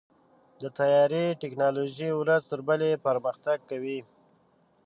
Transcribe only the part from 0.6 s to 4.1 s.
د طیارې ټیکنالوژي ورځ تر بلې پرمختګ کوي.